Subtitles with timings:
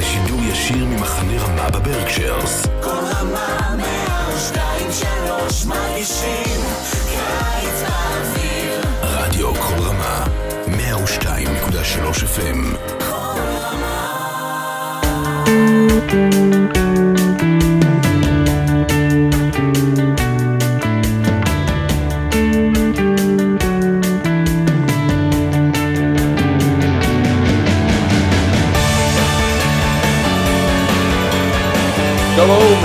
[0.00, 2.66] לשידור ישיר ממחנה רמה בברקשיירס.
[2.82, 6.60] כל רמה מהשתיים שלוש מרגישים
[7.08, 10.24] קיץ באוויר רדיו כל רמה,
[10.66, 12.76] 102.3 FM.
[12.98, 14.20] כל רמה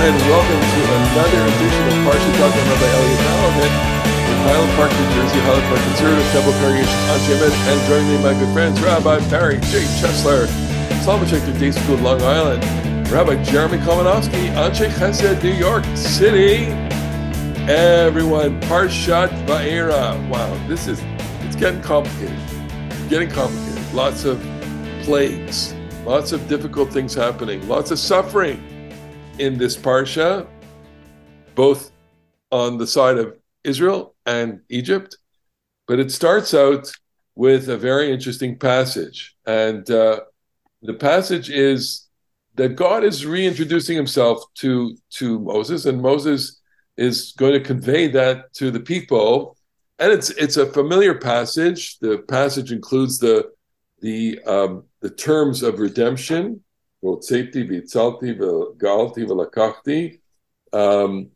[0.06, 3.72] and welcome to another edition of Parsha Talk Rabbi Elliot Malomet
[4.30, 8.22] in Highland Park, New Jersey, Highland Park Conservative Temple Congregation Anshe Emet, and joining me,
[8.22, 9.82] my good friends, Rabbi Barry J.
[9.98, 10.46] Chesler,
[11.02, 12.62] Solomon Day School, Long Island,
[13.10, 16.66] Rabbi Jeremy Kalmanofsky, Anshe Chesed, New York City.
[17.68, 20.28] Everyone, Parshat Va'era.
[20.28, 21.02] Wow, this is,
[21.40, 22.38] it's getting complicated.
[23.08, 23.92] Getting complicated.
[23.92, 24.40] Lots of
[25.02, 28.62] plagues, lots of difficult things happening, lots of suffering
[29.38, 30.46] in this parsha,
[31.54, 31.92] both
[32.50, 35.16] on the side of Israel and Egypt.
[35.86, 36.90] But it starts out
[37.34, 39.36] with a very interesting passage.
[39.46, 40.20] And uh,
[40.82, 42.06] the passage is
[42.54, 46.60] that God is reintroducing himself to, to Moses, and Moses
[46.96, 49.56] is going to convey that to the people.
[49.98, 51.98] And it's it's a familiar passage.
[51.98, 53.50] The passage includes the
[54.00, 56.62] the um, the terms of redemption,
[57.03, 60.17] והוצאתי והצלתי וגאלתי ולקחתי.
[60.73, 61.29] Um,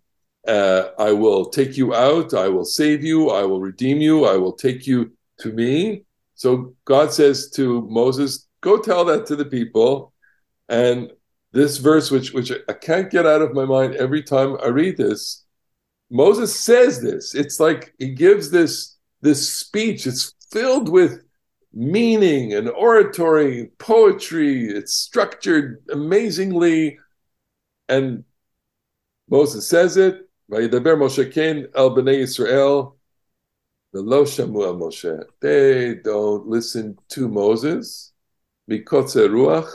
[0.48, 4.38] uh, I will take you out, I will save you, I will redeem you, I
[4.38, 6.04] will take you to me.
[6.36, 10.14] So God says to Moses, go tell that to the people.
[10.70, 11.12] And
[11.52, 14.98] this verse, which which I can't get out of my mind every time I read
[14.98, 15.46] this,
[16.10, 17.34] Moses says this.
[17.34, 20.06] It's like he gives this this speech.
[20.06, 21.24] It's filled with
[21.73, 24.67] meaning and oratory, poetry.
[24.69, 26.99] It's structured amazingly.
[27.89, 28.25] And
[29.29, 30.29] Moses says it.
[35.41, 38.13] They don't listen to Moses,
[38.69, 39.69] ruach.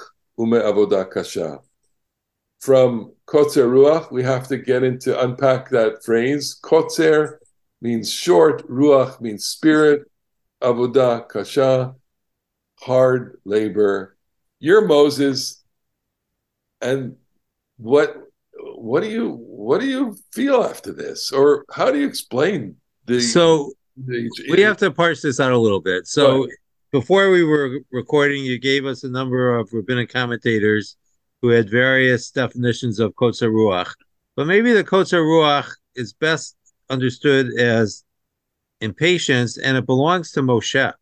[2.59, 6.59] From kotzer ruach, we have to get into unpack that phrase.
[6.61, 7.37] Kotzer
[7.81, 10.09] means short, ruach means spirit,
[10.65, 11.95] avodah kasha,
[12.79, 14.17] hard labor.
[14.59, 15.63] You're Moses,
[16.81, 17.15] and
[17.77, 18.15] what
[18.57, 22.75] what do you what do you feel after this, or how do you explain
[23.05, 23.21] the?
[23.21, 26.07] So the, we have to parse this out a little bit.
[26.07, 26.49] So Right.
[26.91, 30.97] before we were recording, you gave us a number of rabbinic commentators
[31.41, 33.93] who had various definitions of kotzer ruach,
[34.35, 36.55] but maybe the kotzer ruach is best
[36.89, 38.04] understood as
[38.85, 40.93] impatience, and it belongs to Moshe.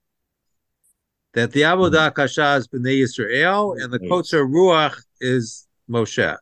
[1.33, 2.15] That the avodah mm-hmm.
[2.15, 6.37] kasha is bnei Yisrael, and the kotzer ruach is Moshe,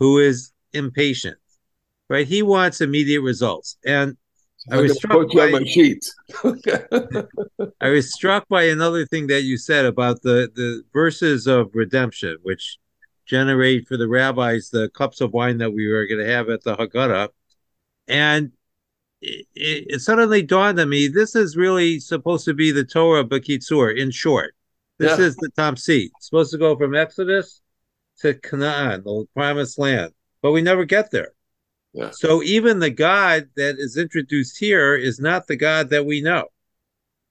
[0.00, 1.38] who is impatient.
[2.08, 2.26] Right?
[2.26, 4.16] He wants immediate results, and
[4.70, 5.64] I was struck quote you on by-.
[7.80, 12.36] I was struck by another thing that you said about the the verses of redemption,
[12.42, 12.78] which
[13.26, 16.62] generate for the rabbis the cups of wine that we were going to have at
[16.62, 17.28] the Haggadah,
[18.08, 18.52] and
[19.20, 23.24] it, it, it suddenly dawned on me: this is really supposed to be the Torah
[23.24, 23.96] Bakitsur.
[23.96, 24.54] In short,
[24.98, 25.26] this Yeah.
[25.26, 26.10] is the Tamsi.
[26.16, 27.60] It's supposed to go from Exodus
[28.20, 30.12] to Canaan, the Promised Land,
[30.42, 31.32] but we never get there.
[31.92, 32.10] Yeah.
[32.10, 36.48] So even the God that is introduced here is not the God that we know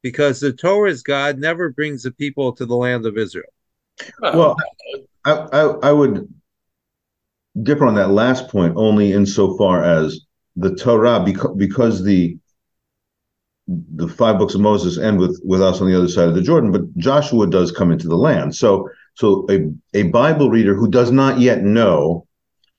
[0.01, 3.49] because the Torah's God never brings the people to the land of Israel.
[4.21, 4.55] Well,
[5.23, 6.31] I, I I would
[7.63, 10.21] differ on that last point only insofar as
[10.55, 12.37] the Torah, because because the
[13.67, 16.41] the five books of Moses end with with us on the other side of the
[16.41, 18.55] Jordan, but Joshua does come into the land.
[18.55, 22.27] So so a, a Bible reader who does not yet know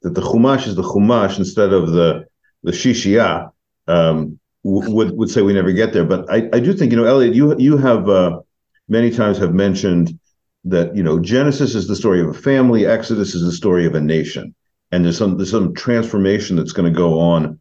[0.03, 2.25] that the Chumash is the Chumash instead of the
[2.63, 3.51] the Shishiyah
[3.89, 6.05] um, w- would would say we never get there.
[6.05, 8.41] But I, I do think you know Elliot, you you have uh,
[8.89, 10.19] many times have mentioned
[10.65, 13.95] that you know Genesis is the story of a family, Exodus is the story of
[13.95, 14.55] a nation,
[14.93, 17.61] and there's some there's some transformation that's going to go on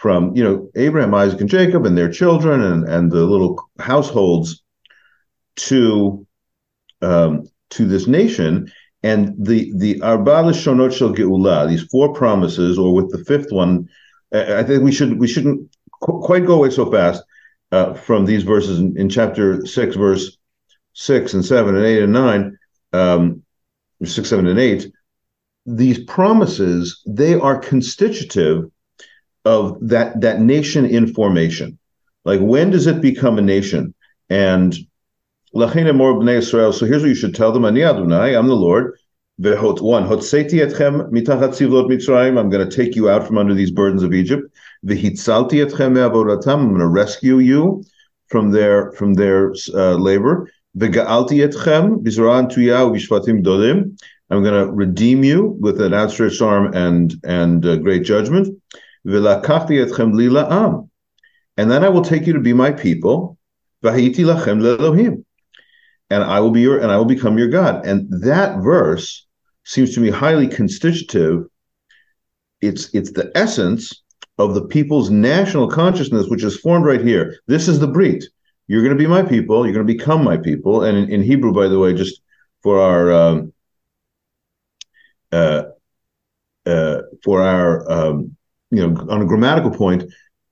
[0.00, 4.62] from you know Abraham, Isaac, and Jacob and their children and and the little households
[5.56, 6.26] to
[7.02, 8.72] um, to this nation.
[9.02, 13.88] And the the Arba Shonot Shel Geula, these four promises, or with the fifth one,
[14.32, 15.70] I think we should we shouldn't
[16.02, 17.22] qu- quite go away so fast
[17.72, 20.38] uh, from these verses in, in chapter six, verse
[20.94, 22.58] six and seven and eight and nine,
[22.94, 23.42] um,
[24.04, 24.90] six, seven, and eight.
[25.66, 28.70] These promises they are constitutive
[29.44, 31.78] of that that nation in formation.
[32.24, 33.94] Like when does it become a nation?
[34.28, 34.76] And.
[35.52, 38.94] So here's what you should tell them: I'm the Lord.
[39.42, 40.02] One.
[40.04, 40.28] I'm going
[42.68, 44.52] to take you out from under these burdens of Egypt.
[44.82, 47.84] I'm going to rescue you
[48.28, 50.48] from their from their uh, labor.
[50.78, 50.92] I'm
[54.44, 58.60] going to redeem you with an outstretched arm and and uh, great judgment.
[59.04, 59.20] And
[61.70, 63.38] then I will take you to be my people.
[63.82, 63.94] And
[66.24, 67.86] I will be your and I will become your God.
[67.86, 69.26] And that verse
[69.64, 71.44] seems to me highly constitutive.
[72.60, 74.02] It's it's the essence
[74.38, 77.38] of the people's national consciousness, which is formed right here.
[77.46, 78.24] This is the brit.
[78.66, 79.64] You're going to be my people.
[79.64, 80.84] You're going to become my people.
[80.84, 82.20] And in, in Hebrew, by the way, just
[82.62, 83.52] for our um,
[85.32, 85.62] uh,
[86.66, 88.36] uh, for our um,
[88.70, 90.04] you know on a grammatical point,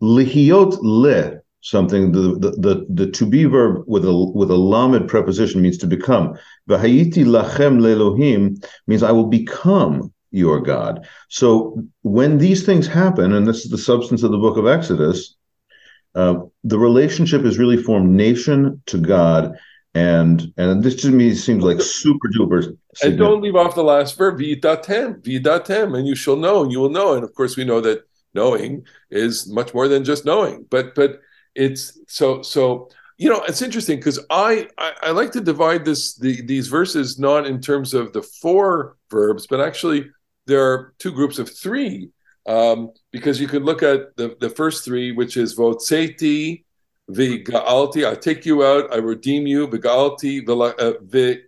[0.03, 5.09] lihiot le something the, the the the to be verb with a with a lamed
[5.09, 6.37] preposition means to become.
[6.69, 11.07] V'hayiti lachem lelohim means I will become your God.
[11.29, 15.37] So when these things happen, and this is the substance of the book of Exodus,
[16.15, 19.55] uh, the relationship is really formed nation to God.
[19.95, 22.77] And and this to me seems like super duper.
[23.03, 26.79] And don't leave off the last verb, vidatem, vidatem, and you shall know, and you
[26.79, 27.15] will know.
[27.15, 28.08] And of course, we know that
[28.41, 28.71] knowing
[29.11, 30.57] is much more than just knowing.
[30.75, 31.11] But but
[31.55, 32.89] it's so so
[33.19, 37.19] you know it's interesting because I, I, I like to divide this the, these verses
[37.19, 40.01] not in terms of the four verbs but actually
[40.47, 42.11] there are two groups of three
[42.47, 46.65] um, because you could look at the, the first three which is votseti
[47.11, 51.43] v'ga'alti I take you out I redeem you v'ga'alti v'ga'alti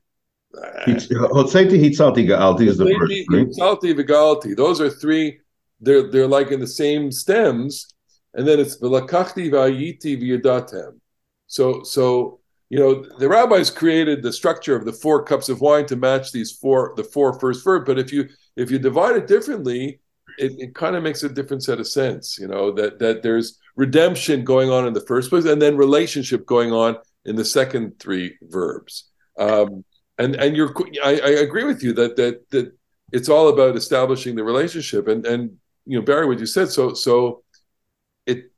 [0.53, 3.45] Hotseti hitzalti ga'alti is the first three.
[3.45, 4.57] Hitzalti.
[4.57, 5.39] Those are three.
[5.81, 7.95] They're they're like in the same stems,
[8.35, 10.99] and then it's v'lakachti v'ayiti v'yadatem.
[11.47, 15.87] So, so you know, the rabbis created the structure of the four cups of wine
[15.87, 17.85] to match these four, the four first verbs.
[17.87, 20.01] But if you if you divide it differently,
[20.39, 22.39] it, it kind of makes a different set of sense.
[22.39, 26.47] You know that that there's redemption going on in the first place, and then relationship
[26.47, 29.11] going on in the second three verbs.
[29.39, 29.85] Um,
[30.19, 32.73] and and you're, I, I agree with you that that that
[33.13, 35.09] it's all about establishing the relationship.
[35.09, 35.57] And and
[35.87, 36.69] you know, Barry, what you said.
[36.69, 37.43] So so
[38.27, 38.51] it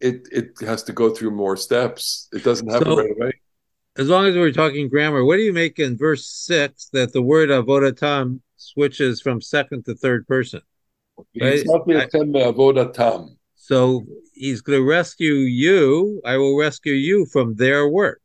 [0.00, 2.28] it it has to go through more steps.
[2.32, 3.32] It doesn't happen So- right away.
[3.98, 7.22] As long as we're talking grammar, what do you make in verse six that the
[7.22, 10.60] word avodatam switches from second to third person?
[11.40, 11.64] Right.
[11.64, 13.36] Avodatam.
[13.54, 16.20] So he's going to rescue you.
[16.26, 18.20] I will rescue you from their work.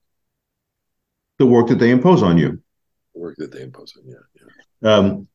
[1.40, 2.62] The work that they impose on you.
[3.14, 4.20] The Work that they impose on you.
[4.82, 4.94] Yeah.
[4.96, 5.28] Um,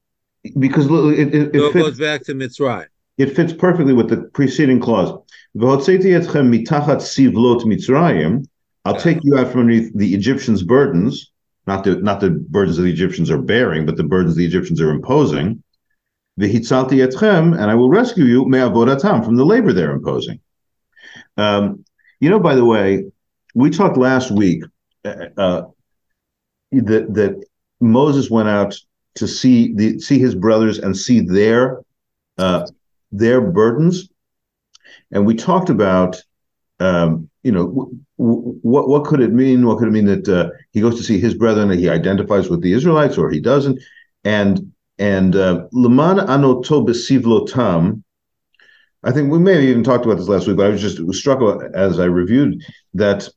[0.58, 2.88] because look, it, it, So it it fits goes back to Mitzrayim.
[3.18, 5.12] It fits perfectly with the preceding clause.
[5.62, 6.16] I'll take you
[9.36, 11.32] out from underneath the Egyptians' burdens,
[11.66, 14.80] not the not the burdens that the Egyptians are bearing, but the burdens the Egyptians
[14.80, 15.62] are imposing.
[16.38, 20.40] V'hitzalti etchem, and I will rescue you me'avodatam from the labor they're imposing.
[21.38, 21.84] Um,
[22.20, 23.06] you know, by the way,
[23.54, 24.62] we talked last week
[25.04, 25.62] uh, uh,
[26.72, 27.44] that that
[27.80, 28.78] Moses went out
[29.16, 31.80] to see the see his brothers and see their
[32.38, 32.66] uh,
[33.12, 34.08] their burdens,
[35.10, 36.22] and we talked about
[36.80, 39.66] um, you know w- w- what what could it mean?
[39.66, 42.48] What could it mean that uh, he goes to see his brethren and he identifies
[42.48, 43.80] with the Israelites or he doesn't?
[44.24, 48.02] And and uh, leman anoto besivlotam.
[49.04, 51.00] I think we may have even talked about this last week, but I was just
[51.14, 51.40] struck
[51.74, 52.62] as I reviewed
[52.94, 53.28] that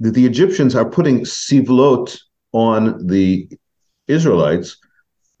[0.00, 2.18] that the Egyptians are putting sivlot
[2.52, 3.48] on the
[4.08, 4.78] Israelites.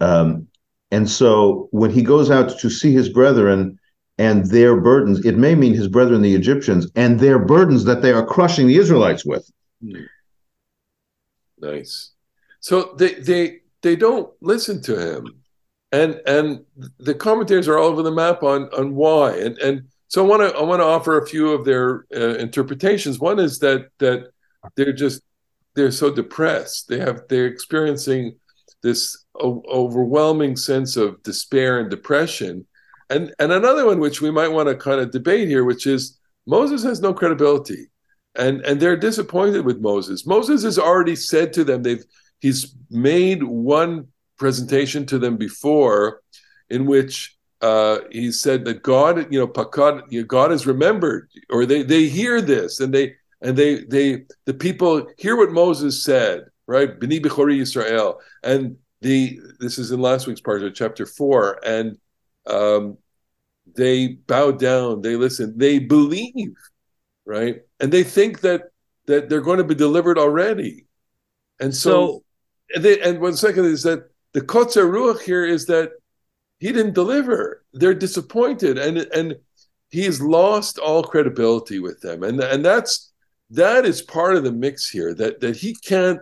[0.00, 0.48] Um,
[0.90, 3.78] and so when he goes out to see his brethren
[4.20, 8.12] and their burdens, it may mean his brethren, the Egyptians, and their burdens that they
[8.12, 9.50] are crushing the Israelites with.
[11.58, 12.12] Nice.
[12.60, 15.42] So they they they don't listen to him,
[15.90, 16.64] and and
[16.98, 19.36] the commentators are all over the map on on why.
[19.36, 22.34] And and so I want to I want to offer a few of their uh,
[22.36, 23.18] interpretations.
[23.18, 24.30] One is that that
[24.76, 25.22] they're just
[25.74, 26.88] they're so depressed.
[26.88, 28.36] They have they're experiencing
[28.82, 32.66] this o- overwhelming sense of despair and depression.
[33.10, 36.18] And and another one which we might want to kind of debate here, which is
[36.46, 37.90] Moses has no credibility
[38.36, 40.26] and and they're disappointed with Moses.
[40.26, 42.04] Moses has already said to them they've
[42.40, 46.22] he's made one presentation to them before,
[46.70, 51.82] in which uh, he said that God, you know, pakad, God is remembered, or they
[51.82, 56.98] they hear this and they and they they the people hear what Moses said, right?
[56.98, 61.98] B'ni b'chori Yisrael, and the this is in last week's part of chapter four, and
[62.50, 62.98] um,
[63.76, 66.54] they bow down, they listen, they believe
[67.30, 67.60] right?
[67.78, 68.62] And they think that
[69.06, 70.86] that they're going to be delivered already,
[71.60, 72.24] and so, So
[72.74, 75.90] and, they, and one second is that the Kotzer Ruach here is that
[76.58, 77.64] he didn't deliver.
[77.72, 79.36] They're disappointed, and and
[79.90, 83.12] he's lost all credibility with them, and and that's
[83.50, 85.14] that is part of the mix here.
[85.14, 86.20] That that he can't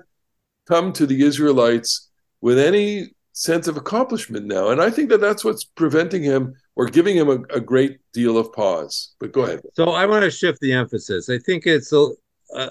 [0.67, 5.45] come to the Israelites with any sense of accomplishment now, and I think that that's
[5.45, 9.15] what's preventing him or giving him a, a great deal of pause.
[9.21, 9.61] But go ahead.
[9.75, 11.31] So I want to shift the emphasis.
[11.31, 12.09] I think it's a,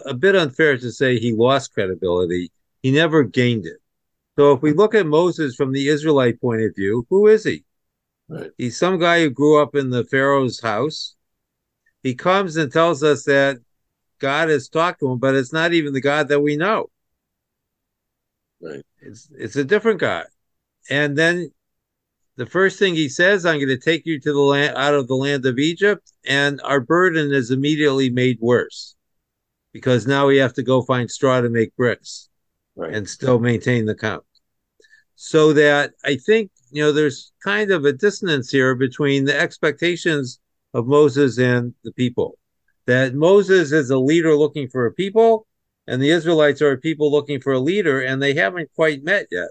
[0.06, 2.52] a bit unfair to say he lost credibility.
[2.82, 3.78] He never gained it.
[4.38, 7.64] So if we look at Moses from the Israelite point of view, who is he?
[8.28, 8.52] Right.
[8.58, 11.16] He's some guy who grew up in the Pharaoh's house.
[12.04, 13.58] He comes and tells us that
[14.20, 16.90] God has talked to him, but it's not even the God that we know.
[18.62, 18.84] Right.
[19.00, 20.26] It's it's a different God.
[20.90, 21.52] And then
[22.38, 25.08] the first thing he says, I'm going to take you to the land out of
[25.08, 28.96] the land of Egypt, and our burden is immediately made worse
[29.74, 32.30] because now we have to go find straw to make bricks
[32.76, 32.94] Right.
[32.94, 34.24] and still maintain the count.
[35.16, 40.40] So that I think, you know, there's kind of a dissonance here between the expectations
[40.76, 42.38] of Moses and the people.
[42.86, 45.48] That Moses is a leader looking for a people,
[45.88, 49.26] and the Israelites are a people looking for a leader, and they haven't quite met
[49.32, 49.50] yet.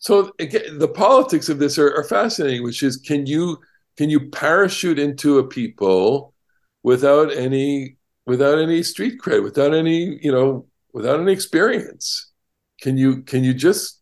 [0.00, 3.58] So again, the politics of this are, are fascinating, which is can you
[3.96, 6.34] can you parachute into a people
[6.82, 12.32] without any without any street cred, without any you know without any experience?
[12.80, 14.00] Can you can you just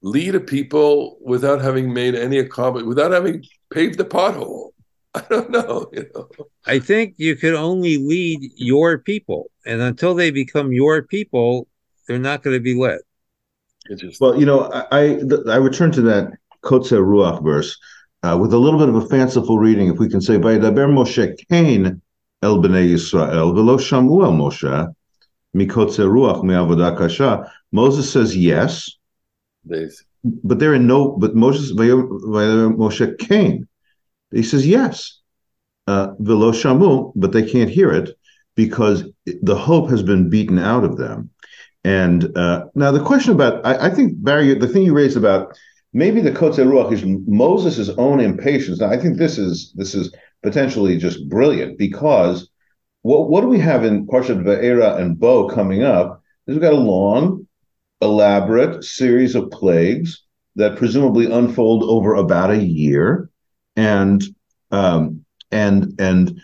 [0.00, 4.70] lead a people without having made any accomplishment, without having paved the pothole?
[5.14, 5.90] I don't know.
[5.92, 6.28] You know.
[6.66, 11.66] I think you can only lead your people, and until they become your people,
[12.06, 13.00] they're not going to be led.
[14.20, 16.32] Well, you know, I I, th- I return to that
[16.62, 17.76] Kotze Ruach verse
[18.22, 21.36] uh, with a little bit of a fanciful reading, if we can say, "Vayidaber Moshe
[21.48, 22.00] ken
[22.42, 24.94] el bnei Yisrael velo shamu el Moshe
[25.56, 28.90] mikotze ruach me'avodah kasha." Moses says yes,
[29.64, 29.88] They-
[30.22, 31.16] but they're in no.
[31.18, 33.66] But Moses Vayidaber Moshe ken,
[34.30, 35.20] he says yes,
[35.86, 38.10] uh, velo shamu, but they can't hear it
[38.54, 41.30] because the hope has been beaten out of them.
[41.84, 45.56] And uh, now the question about, I, I think Barry, the thing you raised about
[45.92, 48.80] maybe the Kotze Ruach is Moses' own impatience.
[48.80, 52.48] Now I think this is this is potentially just brilliant because
[53.02, 56.22] what what do we have in Parshat Ve'era and Bo coming up?
[56.46, 57.46] Is we've got a long,
[58.00, 60.22] elaborate series of plagues
[60.56, 63.30] that presumably unfold over about a year,
[63.76, 64.22] and
[64.70, 66.40] um, and and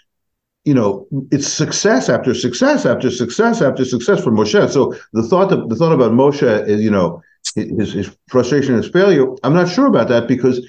[0.66, 4.68] you know, it's success after success after success after success for Moshe.
[4.70, 7.22] So the thought that, the thought about Moshe is, you know,
[7.54, 9.26] his, his frustration, his failure.
[9.44, 10.66] I'm not sure about that because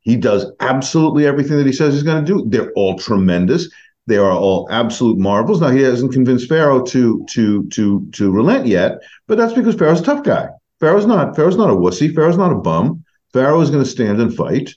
[0.00, 2.44] he does absolutely everything that he says he's going to do.
[2.48, 3.68] They're all tremendous.
[4.06, 5.60] They are all absolute marvels.
[5.60, 10.00] Now he hasn't convinced Pharaoh to to to to relent yet, but that's because Pharaoh's
[10.00, 10.48] a tough guy.
[10.80, 12.14] Pharaoh's not Pharaoh's not a wussy.
[12.14, 13.04] Pharaoh's not a bum.
[13.32, 14.74] Pharaoh is going to stand and fight.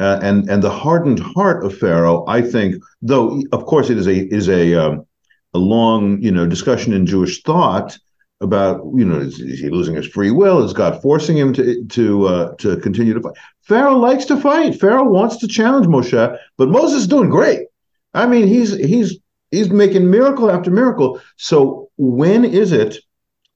[0.00, 4.08] Uh, and and the hardened heart of Pharaoh, I think, though of course it is
[4.08, 5.06] a is a um,
[5.52, 7.98] a long you know discussion in Jewish thought
[8.40, 10.64] about you know is, is he losing his free will?
[10.64, 13.34] Is God forcing him to to uh, to continue to fight?
[13.62, 14.80] Pharaoh likes to fight.
[14.80, 17.66] Pharaoh wants to challenge Moshe, but Moses is doing great.
[18.14, 19.18] I mean, he's he's
[19.50, 21.20] he's making miracle after miracle.
[21.36, 22.96] So when is it,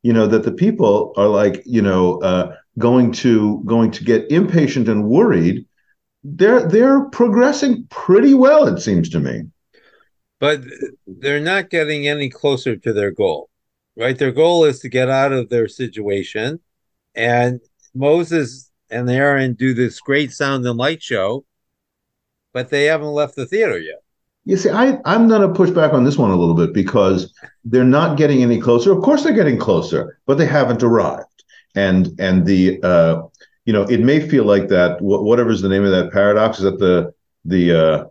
[0.02, 4.30] you know, that the people are like you know uh, going to going to get
[4.30, 5.64] impatient and worried?
[6.24, 9.42] They're they're progressing pretty well it seems to me.
[10.40, 10.62] But
[11.06, 13.48] they're not getting any closer to their goal
[13.96, 14.18] right?
[14.18, 16.60] Their goal is to get out of their situation.
[17.14, 17.60] And
[17.96, 21.44] moses and aaron do this great sound and light show
[22.52, 24.02] but they haven't left the theater yet.
[24.44, 27.32] You see i i'm going to push back on this one a little bit because
[27.64, 28.92] they're not getting any closer.
[28.92, 31.44] Of course they're getting closer but they haven't arrived.
[31.76, 33.22] And and the uh
[33.64, 35.00] you know, it may feel like that.
[35.00, 37.12] Whatever's the name of that paradox is that the
[37.44, 38.04] the uh,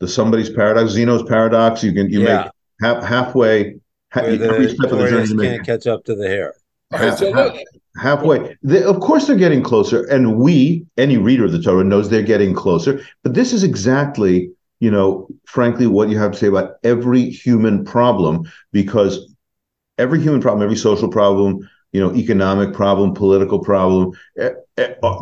[0.00, 1.82] the somebody's paradox, Zeno's paradox.
[1.84, 2.44] You can you Yeah.
[2.44, 3.76] make half halfway
[4.12, 5.10] ha- every the step of the journey.
[5.10, 6.54] tortoise You make can't catch up to the hare
[6.92, 7.62] All right, so half- look,
[7.96, 8.56] halfway.
[8.62, 12.22] They, of course, they're getting closer, and we, any reader of the Torah, knows they're
[12.22, 13.00] getting closer.
[13.22, 17.84] But this is exactly, you know, frankly, what you have to say about every human
[17.84, 19.32] problem, because
[19.98, 24.12] every human problem, every social problem, you know, economic problem, political problem,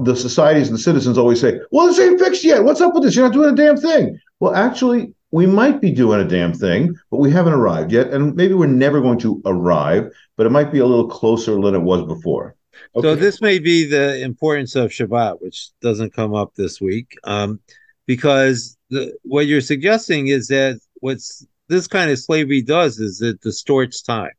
[0.04, 2.64] the societies and the citizens always say, "Well, this ain't fixed yet.
[2.64, 3.16] What's up with this?
[3.16, 6.96] You're not doing a damn thing." Well, actually, we might be doing a damn thing,
[7.10, 10.10] but we haven't arrived yet, and maybe we're never going to arrive.
[10.36, 12.56] But it might be a little closer than it was before.
[13.00, 17.60] So this may be the importance of Shabbat, which doesn't come up this week, um,
[18.06, 23.40] because the, what you're suggesting is that what's this kind of slavery does is it
[23.40, 24.32] distorts time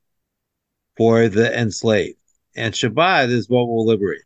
[0.98, 2.18] for the enslaved,
[2.56, 4.24] and Shabbat is what will liberate.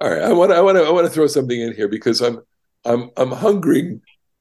[0.00, 1.88] All right, I want to I want to I want to throw something in here
[1.88, 2.40] because I'm
[2.84, 4.00] I'm I'm hungering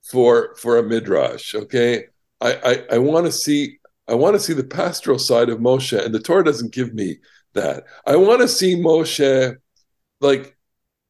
[0.10, 1.54] for for a midrash.
[1.54, 2.06] Okay,
[2.40, 6.04] I I, I want to see I want to see the pastoral side of Moshe,
[6.04, 7.18] and the Torah doesn't give me
[7.54, 7.84] that.
[8.06, 9.56] I want to see Moshe,
[10.22, 10.58] like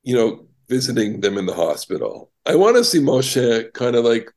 [0.04, 2.32] you know, visiting them in the hospital.
[2.46, 4.32] I want to see Moshe kind of like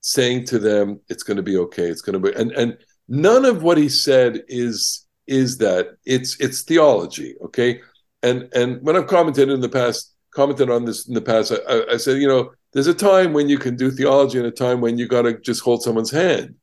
[0.00, 1.88] saying to them, "It's going to be okay.
[1.88, 6.40] It's going to be," and and none of what he said is is that it's
[6.40, 7.34] it's theology.
[7.44, 7.80] Okay,
[8.22, 11.82] and and when I've commented in the past, commented on this in the past, I,
[11.92, 14.80] I said, you know, there's a time when you can do theology and a time
[14.80, 16.54] when you got to just hold someone's hand,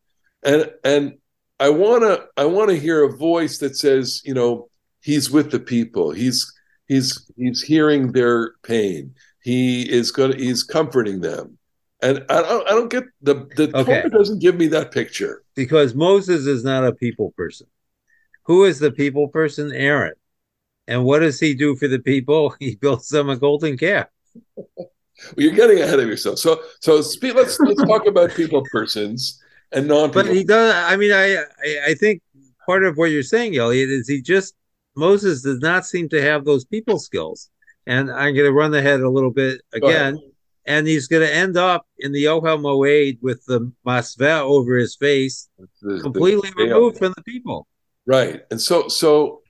[0.43, 1.17] and and
[1.59, 4.69] I wanna I wanna hear a voice that says, you know,
[5.01, 6.11] he's with the people.
[6.11, 6.51] He's
[6.87, 9.15] he's he's hearing their pain.
[9.43, 11.57] He is to he's comforting them.
[12.01, 14.01] And I don't, I don't get the the Okay.
[14.01, 15.43] Torah doesn't give me that picture.
[15.55, 17.65] because Moses is not a people person.
[18.45, 19.71] Who is the people person?
[19.73, 20.13] Aaron.
[20.87, 22.55] And what does he do for the people?
[22.59, 24.07] He builds them a golden calf.
[24.55, 24.89] Well,
[25.35, 26.39] you're getting ahead of yourself.
[26.39, 29.41] So so spe- let's let's talk about people persons
[29.71, 30.73] and non But he does.
[30.75, 32.21] I mean, I, I I think
[32.65, 34.53] part of what you're saying, Elliot, is he just
[34.95, 37.49] Moses does not seem to have those people skills.
[37.85, 40.19] And I'm going to run ahead a little bit again.
[40.65, 44.95] And he's going to end up in the Ohel Moed with the masveh over his
[44.95, 45.47] face,
[45.81, 46.67] The- the completely veil.
[46.67, 47.65] removed from the people.
[48.05, 48.41] Right.
[48.51, 49.41] And so so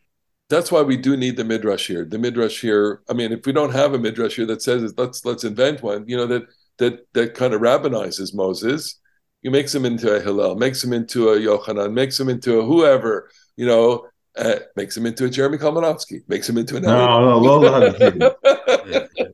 [0.50, 2.06] that's why we do need the midrash here.
[2.06, 5.26] The midrash here, I mean, if we don't have a midrash here that says let's
[5.26, 6.44] let's invent one, you know, that
[6.78, 9.00] that that kind of rabbinizes Moses,
[9.42, 12.66] he makes him into a Hillel, makes him into a Yochanan, makes him into a
[12.66, 17.22] whoever, you know, uh, makes him into a Jeremy Kalmanofsky, makes him into an No,
[17.22, 17.94] no, Lola.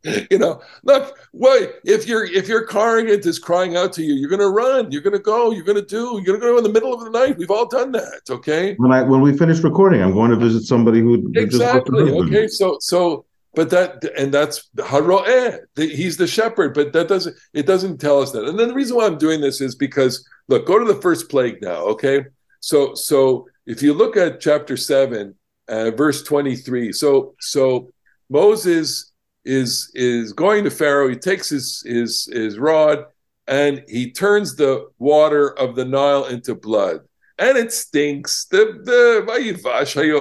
[0.31, 4.13] you know, look, wait, if your if your car agent is crying out to you,
[4.13, 6.93] you're gonna run, you're gonna go, you're gonna do, you're gonna go in the middle
[6.93, 7.37] of the night.
[7.37, 8.75] We've all done that, okay?
[8.75, 12.11] When I when we finish recording, I'm going to visit somebody who who just Exactly.
[12.11, 12.47] Okay.
[12.47, 15.59] So so but that and that's haroeh.
[15.75, 18.45] The- He's the shepherd, but that doesn't it doesn't tell us that.
[18.45, 21.29] And then the reason why I'm doing this is because look, go to the first
[21.29, 21.85] plague now.
[21.87, 22.25] Okay.
[22.59, 25.35] So so if you look at chapter seven,
[25.67, 27.91] uh, verse 23, so so
[28.29, 29.11] Moses
[29.45, 31.09] is is going to Pharaoh.
[31.09, 33.05] He takes his his his rod
[33.47, 37.01] and he turns the water of the Nile into blood
[37.37, 38.45] and it stinks.
[38.45, 39.25] The the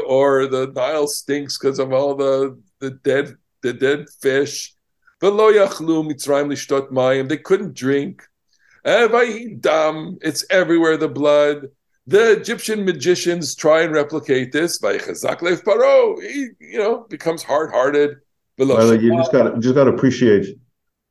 [0.06, 4.74] or the Nile stinks because of all the the dead the dead fish.
[5.20, 5.28] They
[7.36, 8.22] couldn't drink.
[8.84, 10.96] It's everywhere.
[10.96, 11.68] The blood.
[12.06, 14.80] The Egyptian magicians try and replicate this.
[14.80, 16.20] Vayichazak lev paro.
[16.20, 18.16] He you know becomes hard hearted.
[18.58, 20.46] Well, you just got just got to appreciate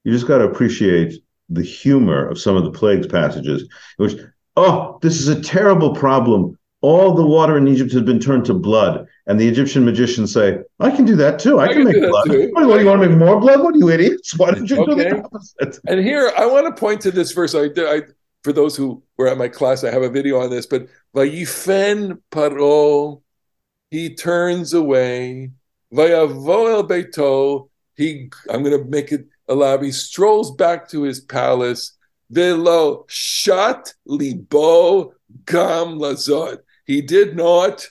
[0.03, 4.15] you just got to appreciate the humor of some of the plagues passages, which
[4.57, 6.57] oh, this is a terrible problem.
[6.81, 10.59] All the water in Egypt has been turned to blood, and the Egyptian magicians say,
[10.79, 11.59] "I can do that too.
[11.59, 12.27] I, I can, can make blood.
[12.27, 13.61] What, do you want to make more blood?
[13.61, 14.37] What are you idiots?
[14.37, 15.09] Why did you do Okay.
[15.09, 17.53] the opposite?" And here I want to point to this verse.
[17.53, 18.01] I, I
[18.43, 20.65] for those who were at my class, I have a video on this.
[20.65, 23.21] But Vayifen Paro,
[23.89, 25.51] he turns away.
[25.93, 28.29] Vayavo el beito, he.
[28.49, 29.87] I'm going to make it elaborate.
[29.87, 31.97] He strolls back to his palace.
[32.29, 35.13] Velo shat libo
[35.45, 36.59] gam lazod.
[36.85, 37.87] He did not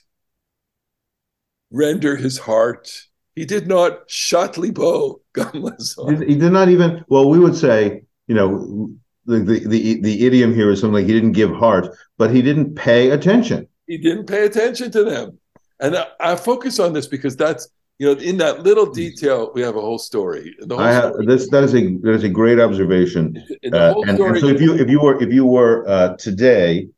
[1.71, 2.91] render his heart.
[3.37, 6.27] He did not shat libo gam He lazod.
[6.27, 7.05] he did not even.
[7.09, 8.91] Well, we would say, you know,
[9.31, 11.85] the the the, the idiom here is something like he didn't give heart,
[12.19, 13.67] but he didn't pay attention.
[13.87, 15.39] he didn't pay attention to them.
[15.83, 19.61] And I, I focus on this because that's you know in that little detail we
[19.63, 20.55] have a whole story.
[20.61, 21.49] The whole I have story, this.
[21.51, 23.25] That is a that is a great observation.
[23.73, 26.89] Uh, and, and so if you if you were if you were uh, today,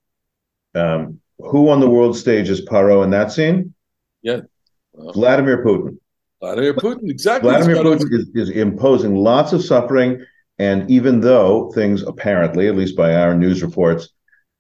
[0.75, 3.75] um, who on the world stage is Paro in that scene?
[4.25, 5.99] Well, Vladimir Putin.
[6.41, 7.49] Vladimir Putin, exactly.
[7.51, 10.25] Vladimir That's what I was- Putin is, is imposing lots of suffering,
[10.69, 14.03] and even though things apparently, at least by our news reports,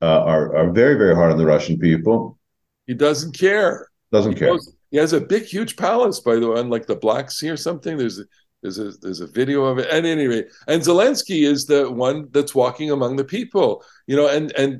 [0.06, 2.18] uh, are are very very hard on the Russian people,
[2.88, 3.72] He doesn't care.
[4.16, 4.52] doesn't He, care.
[4.52, 7.50] goes- he has a big, huge palace, by the way, on like the Black Sea
[7.54, 7.94] or something.
[8.00, 8.24] There's a,
[8.62, 9.86] there's a there's a video of it.
[9.96, 13.68] At any rate, and Zelensky is the one that's walking among the people.
[14.08, 14.72] You know, and and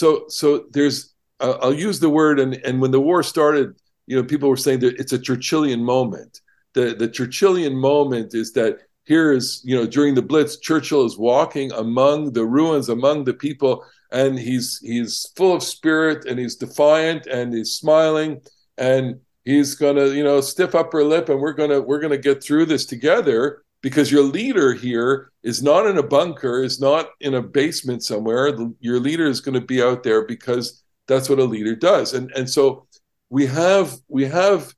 [0.00, 0.06] so
[0.40, 0.96] so there's
[1.44, 3.68] uh, I'll use the word and and when the war started,
[4.08, 6.32] you know, people were saying that it's a Churchillian moment.
[6.76, 8.72] The the Churchillian moment is that
[9.06, 13.34] here is you know during the Blitz, Churchill is walking among the ruins, among the
[13.34, 18.40] people, and he's he's full of spirit and he's defiant and he's smiling
[18.76, 22.66] and he's gonna you know stiff upper lip and we're gonna we're gonna get through
[22.66, 27.42] this together because your leader here is not in a bunker is not in a
[27.42, 28.56] basement somewhere.
[28.80, 32.12] Your leader is going to be out there because that's what a leader does.
[32.12, 32.86] And and so
[33.30, 34.74] we have we have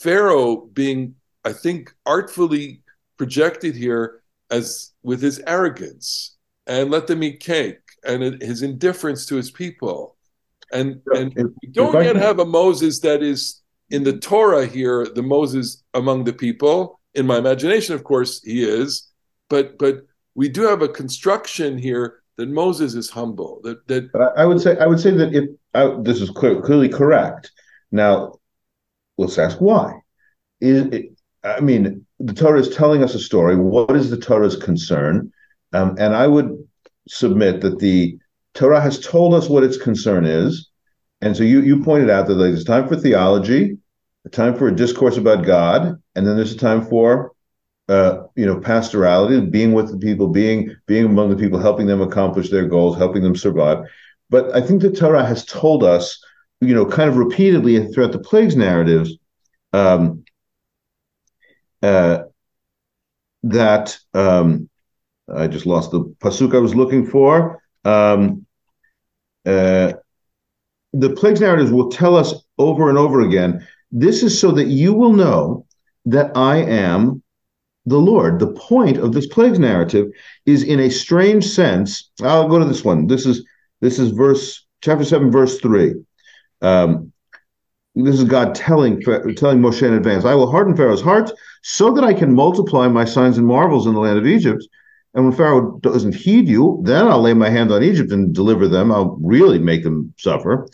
[0.00, 2.82] pharaoh being I think, artfully
[3.18, 9.36] projected here as with his arrogance and let them eat cake and his indifference to
[9.36, 10.16] his people.
[10.72, 14.66] And, and If- we don't yet can- have a Moses that is in the Torah
[14.66, 17.00] here, the Moses among the people.
[17.14, 19.08] In my imagination, of course, he is,
[19.48, 20.04] but but
[20.34, 23.60] we do have a construction here that Moses is humble.
[23.64, 26.60] That that I I would say I would say that if I, this is clear,
[26.60, 27.50] clearly correct.
[27.90, 28.34] Now,
[29.16, 30.00] let's ask why.
[30.60, 31.17] Is it,
[31.56, 33.56] I mean, the Torah is telling us a story.
[33.56, 35.32] What is the Torah's concern?
[35.72, 36.56] Um, and I would
[37.08, 38.18] submit that the
[38.54, 40.68] Torah has told us what its concern is.
[41.20, 43.78] And so you you pointed out that like, there's time for theology,
[44.24, 47.32] a time for a discourse about God, and then there's a time for
[47.88, 52.02] uh, you know, pastorality, being with the people, being being among the people, helping them
[52.02, 53.84] accomplish their goals, helping them survive.
[54.30, 56.22] But I think the Torah has told us,
[56.60, 59.16] you know, kind of repeatedly throughout the plagues narratives,
[59.72, 60.22] um,
[61.82, 62.24] uh,
[63.44, 64.68] that um,
[65.32, 67.62] I just lost the pasuk I was looking for.
[67.84, 68.46] Um,
[69.46, 69.92] uh,
[70.92, 73.66] the plagues narratives will tell us over and over again.
[73.90, 75.66] This is so that you will know
[76.06, 77.22] that I am
[77.86, 78.38] the Lord.
[78.38, 80.06] The point of this plagues narrative
[80.46, 83.06] is, in a strange sense, I'll go to this one.
[83.06, 83.44] This is
[83.80, 85.94] this is verse chapter seven, verse three.
[86.60, 87.12] Um,
[88.04, 91.30] this is God telling telling Moshe in advance, "I will harden Pharaoh's heart
[91.62, 94.66] so that I can multiply my signs and marvels in the land of Egypt."
[95.14, 98.68] And when Pharaoh doesn't heed you, then I'll lay my hand on Egypt and deliver
[98.68, 98.92] them.
[98.92, 100.68] I'll really make them suffer.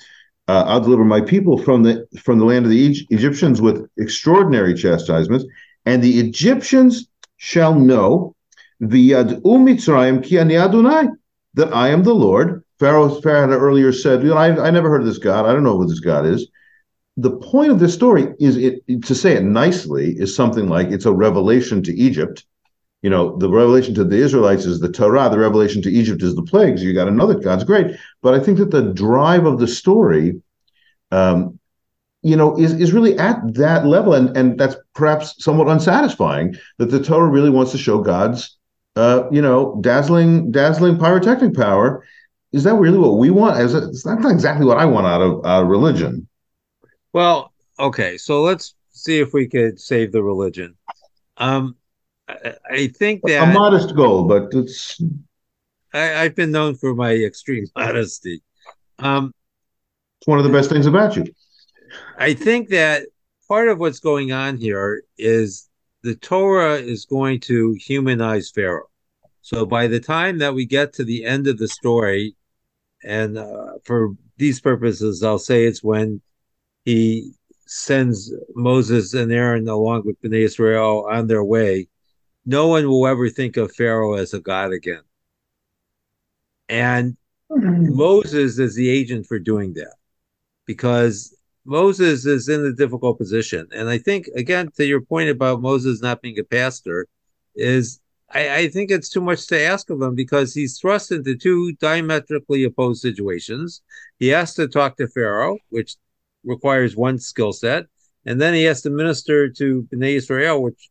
[0.48, 3.86] Uh, I'll deliver my people from the from the land of the Egy- Egyptians with
[3.96, 5.44] extraordinary chastisements,
[5.86, 7.08] and the Egyptians
[7.38, 8.34] shall know
[8.82, 11.08] v'yad'u Mitzrayim ki ani Adonai
[11.54, 12.62] that I am the Lord.
[12.80, 15.46] Pharaoh, Pharaoh had earlier said, you know, I, I never heard of this God.
[15.46, 16.48] I don't know who this God is.
[17.16, 21.06] The point of this story is it to say it nicely is something like it's
[21.06, 22.44] a revelation to Egypt.
[23.02, 25.28] You know, the revelation to the Israelites is the Torah.
[25.28, 26.82] The revelation to Egypt is the plagues.
[26.82, 27.96] You got that God's great.
[28.22, 30.40] But I think that the drive of the story,
[31.12, 31.60] um,
[32.22, 36.56] you know, is is really at that level, and and that's perhaps somewhat unsatisfying.
[36.78, 38.56] That the Torah really wants to show God's,
[38.96, 42.04] uh, you know, dazzling dazzling pyrotechnic power.
[42.52, 43.58] Is that really what we want?
[43.58, 46.26] As it's not exactly what I want out of out of religion.
[47.14, 50.74] Well, okay, so let's see if we could save the religion.
[51.36, 51.76] Um,
[52.28, 55.00] I, I think that A modest goal, but it's
[55.94, 58.42] I, I've been known for my extreme modesty.
[58.98, 59.32] Um,
[60.20, 61.24] it's one of the best things about you.
[62.18, 63.06] I think that
[63.46, 65.68] part of what's going on here is
[66.02, 68.88] the Torah is going to humanize Pharaoh.
[69.40, 72.34] So by the time that we get to the end of the story,
[73.04, 76.20] and uh, for these purposes, I'll say it's when
[76.84, 77.32] he
[77.66, 81.88] sends Moses and Aaron along with Bnei Israel on their way.
[82.46, 85.02] No one will ever think of Pharaoh as a god again.
[86.68, 87.16] And
[87.50, 87.94] hmm.
[87.94, 89.94] Moses is the agent for doing that
[90.66, 93.66] because Moses is in a difficult position.
[93.72, 97.06] And I think, again, to your point about Moses not being a pastor,
[97.54, 101.36] is I, I think it's too much to ask of him because he's thrust into
[101.36, 103.82] two diametrically opposed situations.
[104.18, 105.96] He has to talk to Pharaoh, which
[106.44, 107.86] requires one skill set,
[108.26, 110.90] and then he has to minister to Bnei Israel, which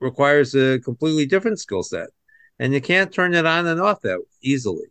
[0.00, 2.08] requires a completely different skill set.
[2.58, 4.86] And you can't turn it on and off that easily.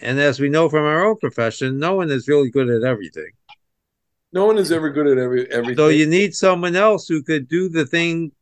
[0.00, 3.30] And as we know from our own profession, no one is really good at everything.
[4.32, 5.76] no one is ever good at every everything.
[5.76, 8.32] So you need someone else who could do the thing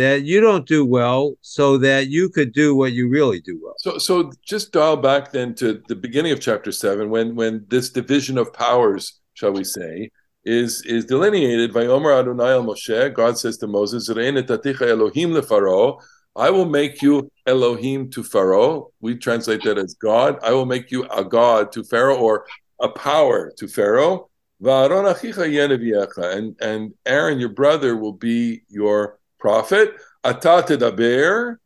[0.00, 3.74] that you don't do well so that you could do what you really do well.
[3.78, 7.90] So, so just dial back then to the beginning of chapter seven, when when this
[7.90, 10.10] division of powers, shall we say,
[10.44, 11.72] is is delineated.
[11.72, 13.14] Vayomer Adonai el Moshe.
[13.14, 16.00] God says to Moses, "Re'en Elohim leFaro."
[16.36, 18.92] I will make you Elohim to Pharaoh.
[19.00, 20.38] We translate that as God.
[20.42, 22.46] I will make you a God to Pharaoh or
[22.80, 24.30] a power to Pharaoh.
[24.62, 29.94] And and Aaron, your brother, will be your prophet.
[30.22, 31.56] Ata tedaber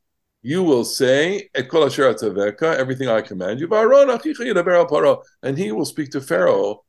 [0.46, 3.66] you will say, everything I command you.
[5.42, 6.84] And he will speak to Pharaoh.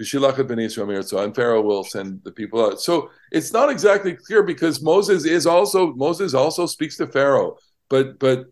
[0.00, 2.80] "V'shilach et bnei and Pharaoh will send the people out.
[2.80, 7.56] So it's not exactly clear because Moses is also Moses also speaks to Pharaoh,
[7.90, 8.46] but but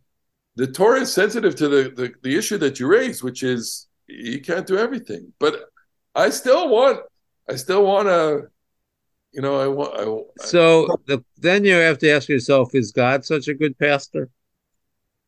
[0.56, 4.40] the Torah is sensitive to the the, the issue that you raised, which is you
[4.40, 5.32] can't do everything.
[5.38, 5.54] But
[6.14, 7.00] I still want,
[7.48, 8.48] I still want to,
[9.34, 9.92] you know, I want.
[10.40, 14.30] I, So the, then you have to ask yourself, is God such a good pastor?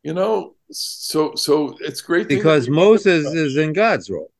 [0.02, 4.30] you know, so so it's great Because Moses is in God's role.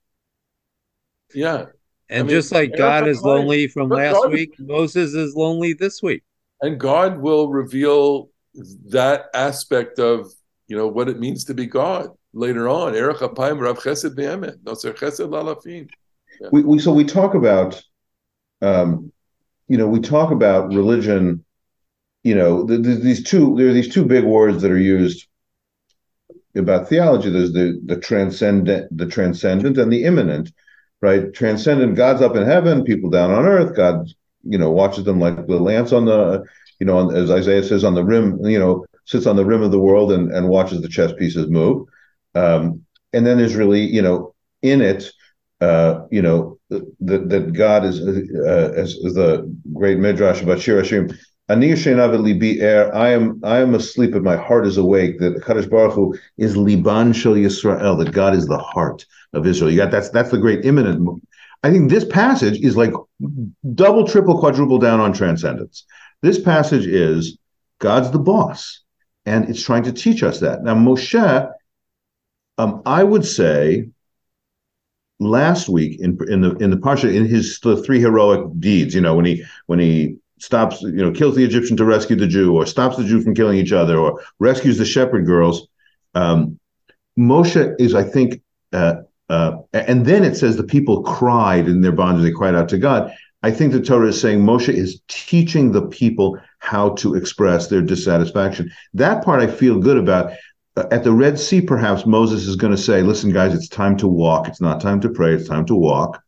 [1.34, 1.66] Yeah.
[2.08, 5.34] And I mean, just like God is Klein- lonely from last God- week, Moses is
[5.34, 6.22] lonely this week.
[6.62, 8.30] and God will reveal
[8.90, 10.30] that aspect of
[10.68, 12.94] you know what it means to be God later on.
[12.94, 15.88] Erech Apayim Rav Chesed Be'emet, Noser Chesed Lalafim.
[16.52, 17.82] we, we so we talk about
[18.62, 19.12] um
[19.68, 21.44] you know we talk about religion
[22.22, 25.26] you know th- th- these two there are these two big words that are used
[26.56, 27.30] about theology.
[27.30, 30.52] There's the the transcendent the transcendent and the immanent
[31.02, 31.32] right?
[31.34, 34.08] Transcendent god's up in heaven people down on earth god
[34.44, 36.44] you know watches them like little ants on the
[36.80, 39.62] you know on, as isaiah says on the rim you know sits on the rim
[39.62, 41.86] of the world and and watches the chess pieces move.
[42.34, 45.12] Um and then there's really you know in it
[45.60, 50.82] uh, you know that that God is uh, as, as the great midrash about Shir
[50.82, 51.16] Hashirim.
[51.48, 52.90] Ani libi er.
[52.92, 55.20] I am I am asleep, but my heart is awake.
[55.20, 58.02] That Kadosh Baruch Hu is liban shel Yisrael.
[58.04, 59.70] That God is the heart of Israel.
[59.70, 61.22] You got that's that's the great immanent.
[61.62, 62.92] I think this passage is like
[63.74, 65.84] double, triple, quadruple down on transcendence.
[66.22, 67.38] This passage is
[67.78, 68.82] God's the boss,
[69.24, 70.64] and it's trying to teach us that.
[70.64, 71.52] Now Moshe,
[72.58, 73.88] um, I would say
[75.18, 79.00] last week in in the in the parsha in his the three heroic deeds you
[79.00, 82.54] know when he when he stops you know kills the egyptian to rescue the jew
[82.54, 85.68] or stops the jew from killing each other or rescues the shepherd girls.
[86.14, 86.58] Um
[87.18, 88.42] moshe is i think
[88.74, 88.96] uh
[89.30, 92.24] uh and then it says the people cried in their bondage.
[92.24, 93.12] They cried out to god.
[93.42, 97.80] I think the torah is saying moshe is teaching the people how to express their
[97.80, 98.70] dissatisfaction.
[98.92, 100.32] That part i feel good about
[100.76, 104.08] at the Red Sea, perhaps Moses is going to say, "Listen, guys, it's time to
[104.08, 104.48] walk.
[104.48, 105.34] It's not time to pray.
[105.34, 106.22] It's time to walk."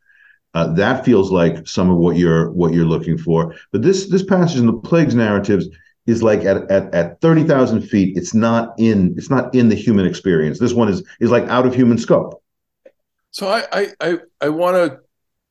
[0.55, 3.55] Uh, that feels like some of what you're what you're looking for.
[3.73, 5.69] But this this passage in the plagues narratives
[6.07, 8.17] is like at at, at thirty thousand feet.
[8.17, 10.59] It's not in it's not in the human experience.
[10.59, 12.43] This one is is like out of human scope.
[13.31, 15.01] So I I I, I want to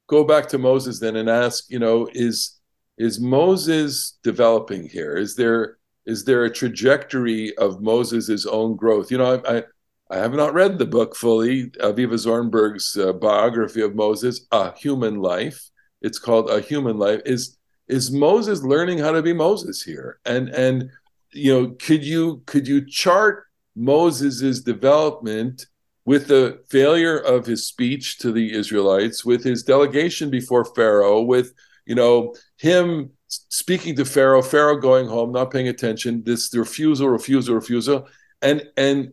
[0.07, 2.57] go back to Moses then and ask, you know, is
[2.97, 5.15] is Moses developing here?
[5.15, 9.11] Is there is there a trajectory of Moses' own growth?
[9.11, 9.63] You know, I I,
[10.09, 15.15] I have not read the book fully, Avivah Zornberg's uh, biography of Moses, A Human
[15.15, 15.69] Life.
[16.01, 17.21] It's called A Human Life.
[17.25, 20.19] Is is Moses learning how to be Moses here?
[20.25, 20.89] And and
[21.33, 23.43] you know, could you could you chart
[23.75, 25.65] Moses's development
[26.05, 31.53] with the failure of his speech to the Israelites, with his delegation before Pharaoh, with
[31.85, 37.55] you know him speaking to Pharaoh, Pharaoh going home, not paying attention, this refusal, refusal,
[37.55, 38.07] refusal,
[38.41, 39.11] and and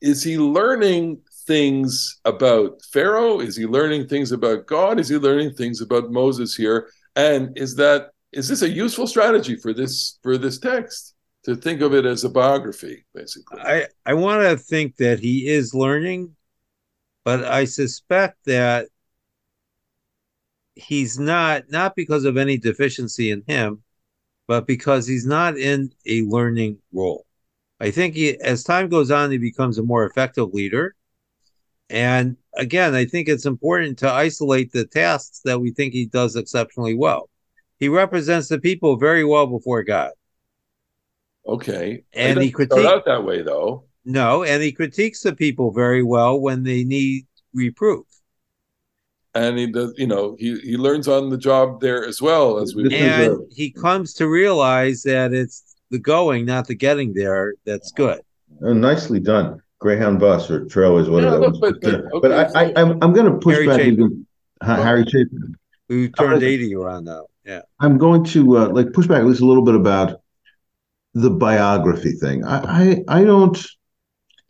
[0.00, 3.40] is he learning things about Pharaoh?
[3.40, 5.00] Is he learning things about God?
[5.00, 6.88] Is he learning things about Moses here?
[7.16, 11.80] And is that is this a useful strategy for this for this text to think
[11.80, 13.60] of it as a biography, basically?
[13.60, 16.36] I, I want to think that he is learning,
[17.24, 18.88] but I suspect that
[20.78, 23.82] he's not, not because of any deficiency in him,
[24.46, 27.26] but because he's not in a learning role.
[27.80, 30.94] I think he, as time goes on, he becomes a more effective leader.
[31.90, 36.36] And again, I think it's important to isolate the tasks that we think he does
[36.36, 37.28] exceptionally well.
[37.78, 40.10] He represents the people very well before God.
[41.46, 43.84] Okay, And he critique- out that way though.
[44.04, 48.06] No, and he critiques the people very well when they need reproof.
[49.46, 52.74] And he does you know he he learns on the job there as well as
[52.74, 55.56] we And a- he comes to realize that it's
[55.90, 58.20] the going, not the getting there, that's good.
[58.62, 61.36] Oh, nicely done, Greyhound bus or Trailways, whatever.
[61.36, 61.60] Yeah, that look, was.
[61.60, 61.80] but-
[62.12, 63.78] but- but I, okay, I I'm I'm going to push Harry back.
[63.80, 63.92] Chapin.
[63.94, 64.26] even-
[64.62, 65.54] Ha- Harry Chapin.
[65.88, 67.26] Who turned 80 around now.
[67.46, 67.62] Yeah.
[67.80, 70.20] I'm going to uh, like push back at least a little bit about
[71.14, 72.44] the biography thing.
[72.44, 72.56] I
[73.08, 73.56] I, I don't.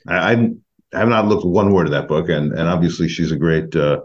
[0.09, 0.63] I, I'm-
[0.95, 3.77] I have not looked one word of that book, and and obviously she's a great
[3.77, 4.01] uh,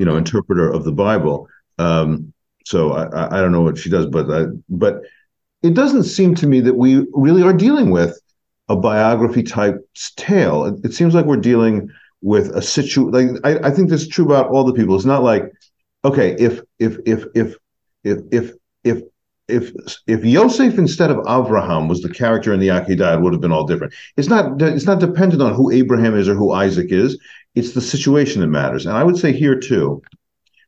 [0.00, 1.46] you know interpreter of the Bible.
[1.78, 2.32] Um,
[2.64, 5.02] so I, I don't know what she does, but I, but
[5.62, 8.18] it doesn't seem to me that we really are dealing with
[8.70, 9.76] a biography type
[10.16, 10.64] tale.
[10.64, 11.90] It, it seems like we're dealing
[12.22, 13.10] with a situ.
[13.10, 14.96] Like I, I think is true about all the people.
[14.96, 15.44] It's not like
[16.02, 17.56] okay if if if if
[18.02, 18.52] if if
[18.84, 19.02] if
[19.48, 19.72] if
[20.06, 23.52] if Yosef instead of Abraham was the character in the Akedah, it would have been
[23.52, 23.92] all different.
[24.16, 27.18] It's not it's not dependent on who Abraham is or who Isaac is.
[27.54, 28.86] It's the situation that matters.
[28.86, 30.02] And I would say here too,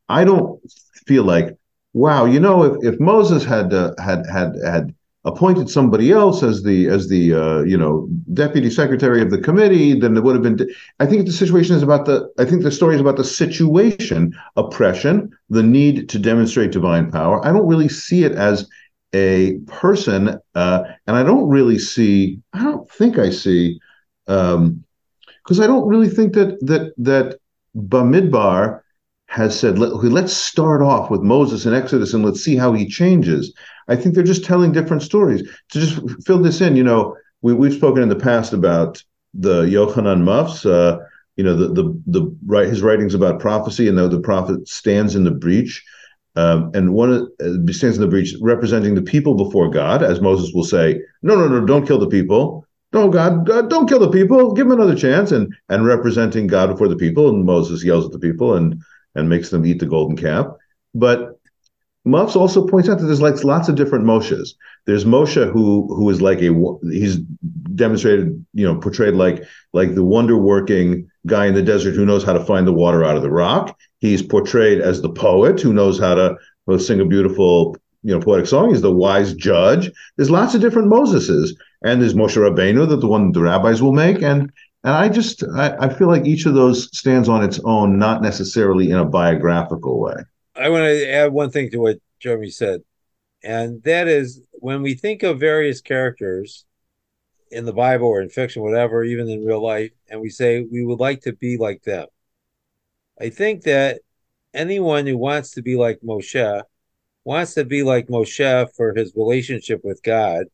[0.09, 0.59] I don't
[1.07, 1.55] feel like,
[1.93, 4.93] wow, you know, if, if Moses had uh, had had had
[5.25, 9.97] appointed somebody else as the as the uh, you know deputy secretary of the committee,
[9.97, 10.67] then it would have been.
[10.99, 12.29] I think the situation is about the.
[12.37, 17.45] I think the story is about the situation, oppression, the need to demonstrate divine power.
[17.45, 18.67] I don't really see it as
[19.13, 22.41] a person, uh, and I don't really see.
[22.53, 23.79] I don't think I see,
[25.43, 27.39] because I don't really think that that that
[27.75, 28.81] Bamidbar
[29.27, 32.87] has said, Let, let's start off with Moses in Exodus and let's see how he
[32.87, 33.53] changes.
[33.87, 35.41] I think they're just telling different stories.
[35.69, 39.03] To just fill this in, you know, we, we've spoken in the past about
[39.33, 40.99] the Yochanan Muffs, uh,
[41.35, 45.15] you know, the, the, the, right, his writings about prophecy and how the prophet stands
[45.15, 45.83] in the breach.
[46.35, 50.51] Um, and one uh, stands in the breach representing the people before God, as Moses
[50.53, 52.67] will say, no, no, no, don't kill the people.
[52.93, 54.53] No, God, God, don't kill the people.
[54.53, 55.31] Give them another chance.
[55.31, 58.81] And and representing God before the people, and Moses yells at the people and
[59.15, 60.47] and makes them eat the golden calf.
[60.93, 61.39] But
[62.05, 64.49] Muffs also points out that there's like lots of different Moshes.
[64.85, 66.53] There's Moshe who who is like a
[66.91, 67.17] he's
[67.75, 72.23] demonstrated, you know, portrayed like like the wonder working guy in the desert who knows
[72.23, 73.77] how to find the water out of the rock.
[73.99, 76.35] He's portrayed as the poet who knows how to
[76.79, 78.69] sing a beautiful, you know, poetic song.
[78.69, 79.89] He's the wise judge.
[80.17, 81.51] There's lots of different Moseses,
[81.83, 84.51] and there's Moshe Rabbeinu that the one the rabbis will make, and
[84.83, 88.21] and I just I, I feel like each of those stands on its own, not
[88.21, 90.15] necessarily in a biographical way.
[90.55, 92.81] I want to add one thing to what Jeremy said,
[93.43, 96.65] and that is when we think of various characters
[97.51, 100.85] in the Bible or in fiction, whatever, even in real life, and we say we
[100.85, 102.07] would like to be like them.
[103.19, 104.01] I think that
[104.53, 106.63] anyone who wants to be like Moshe
[107.23, 110.45] wants to be like Moshe for his relationship with God,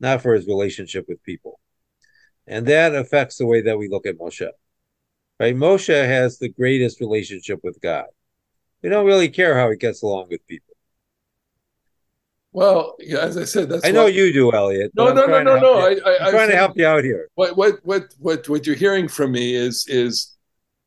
[0.00, 1.58] not for his relationship with people.
[2.46, 4.48] And that affects the way that we look at Moshe.
[5.38, 5.54] Right?
[5.54, 8.06] Moshe has the greatest relationship with God.
[8.82, 10.74] We don't really care how he gets along with people.
[12.52, 14.92] Well, yeah, as I said, that's I know you do, Elliot.
[14.96, 15.74] No, no, no, no, no.
[15.80, 17.28] I, I, I'm trying to help you out here.
[17.34, 20.36] What, what, what, what, what you're hearing from me is, is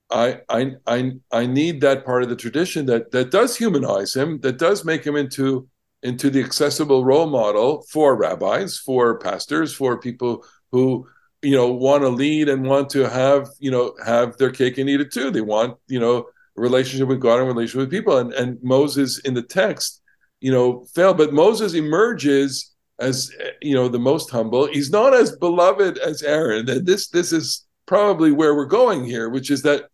[0.10, 4.40] I, I, I, I need that part of the tradition that that does humanize him,
[4.42, 5.70] that does make him into
[6.04, 11.08] into the accessible role model for rabbis, for pastors, for people who
[11.42, 14.90] you know want to lead and want to have you know have their cake and
[14.90, 15.32] eat it too.
[15.32, 16.26] They want you know
[16.58, 18.18] a relationship with God and relationship with people.
[18.18, 20.02] And and Moses in the text,
[20.40, 24.68] you know, failed, but Moses emerges as you know the most humble.
[24.68, 26.70] He's not as beloved as Aaron.
[26.70, 29.86] And this this is probably where we're going here, which is that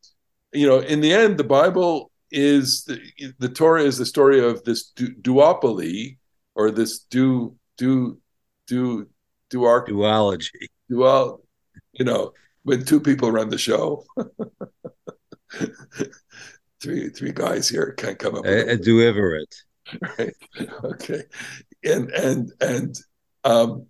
[0.53, 2.99] you know in the end the Bible is the,
[3.39, 6.17] the Torah is the story of this du- duopoly
[6.55, 8.19] or this do do
[8.67, 9.07] do
[9.51, 10.67] duar- duology.
[10.89, 11.41] dual
[11.93, 14.05] you know when two people run the show.
[16.79, 18.77] Three three guys here can't come up with a, a
[20.19, 20.33] right.
[20.83, 21.23] Okay.
[21.83, 22.95] And and and
[23.43, 23.87] um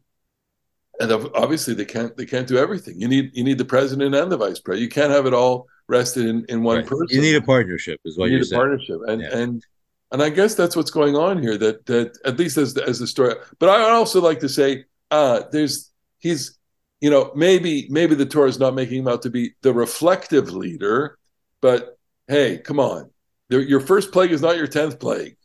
[1.00, 3.02] and obviously they can't they can't do everything.
[3.02, 4.84] You need you need the president and the vice president.
[4.84, 6.86] You can't have it all rested in, in one right.
[6.86, 7.16] person.
[7.16, 9.00] you need a partnership is what you need a partnership.
[9.08, 9.38] And yeah.
[9.38, 9.66] and
[10.12, 13.00] and i guess that's what's going on here that that at least as the, as
[13.00, 16.58] the story but i also like to say uh there's he's
[17.02, 20.52] you know maybe maybe the torah is not making him out to be the reflective
[20.52, 21.18] leader
[21.62, 21.98] but
[22.28, 23.10] hey come on.
[23.50, 25.38] Your first plague is not your 10th plague.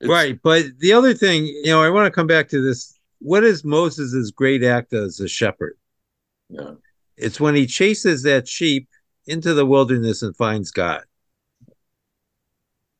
[0.00, 2.98] It's, right but the other thing you know i want to come back to this.
[3.18, 5.78] What is moses's great act as a shepherd?
[6.50, 6.72] Yeah.
[7.16, 8.88] It's when he chases that sheep
[9.26, 11.04] into the wilderness and finds god.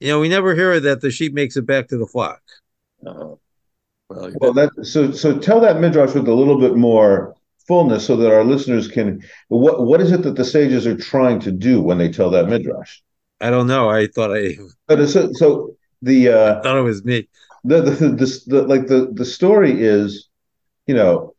[0.00, 2.42] You know we never hear that the sheep makes it back to the flock.
[3.06, 3.34] Uh,
[4.08, 7.34] well, well that so so tell that midrash with a little bit more
[7.66, 11.40] fullness so that our listeners can what what is it that the sages are trying
[11.40, 13.00] to do when they tell that midrash?
[13.40, 13.90] I don't know.
[13.90, 17.28] I thought i but so, so the uh I thought it was me.
[17.64, 20.28] the the, the, the, the like the the story is
[20.86, 21.34] you know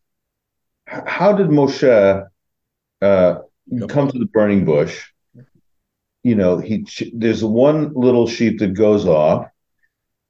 [0.86, 2.28] how did moshe
[3.02, 3.40] uh
[3.88, 5.06] come to the burning bush
[6.24, 9.48] you know he there's one little sheep that goes off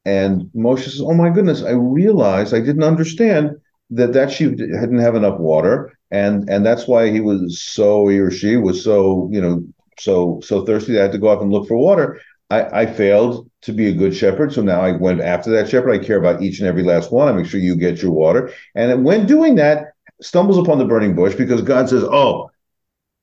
[0.06, 3.52] and moshe says oh my goodness i realized i didn't understand
[3.90, 8.20] that that sheep didn't have enough water and and that's why he was so he
[8.20, 9.64] or she was so you know
[10.00, 12.22] so so thirsty they had to go off and look for water.
[12.50, 15.92] I, I failed to be a good shepherd so now i went after that shepherd.
[15.92, 17.28] I care about each and every last one.
[17.28, 18.54] I make sure you get your water.
[18.76, 22.50] And when doing that stumbles upon the burning bush because god says oh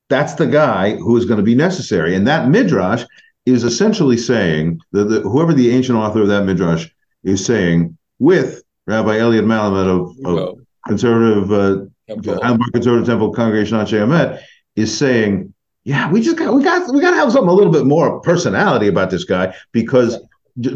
[0.09, 3.03] that's the guy who is going to be necessary and that midrash
[3.45, 6.87] is essentially saying that the, whoever the ancient author of that midrash
[7.23, 14.41] is saying with Rabbi Elliot Malomet of, of conservative uh, Conservative Temple Congregation Anshe Emet
[14.75, 15.53] is saying,
[15.83, 18.19] yeah, we just got we got we got to have something a little bit more
[18.21, 20.19] personality about this guy because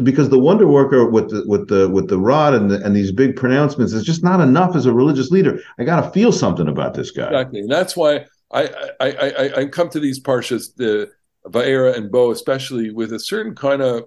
[0.02, 3.10] because the wonder worker with the with the with the rod and the, and these
[3.10, 5.60] big pronouncements is just not enough as a religious leader.
[5.78, 7.26] I got to feel something about this guy.
[7.26, 8.62] Exactly, and that's why I
[9.00, 11.10] I I, I come to these parshas the
[11.46, 14.04] Va'era and Bo especially with a certain kind of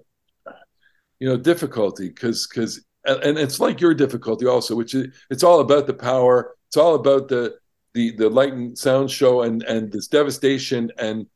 [1.20, 5.60] you know difficulty because because and it's like your difficulty also, which is it's all
[5.60, 6.56] about the power.
[6.68, 7.56] It's all about the
[7.94, 11.28] the the light and sound show and and this devastation and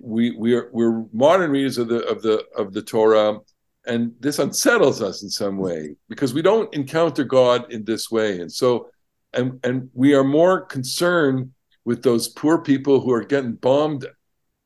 [0.00, 3.38] we we are we're modern readers of the of the of the Torah,
[3.86, 8.40] and this unsettles us in some way because we don't encounter God in this way,
[8.40, 8.90] and so
[9.32, 11.50] and and we are more concerned
[11.84, 14.06] with those poor people who are getting bombed,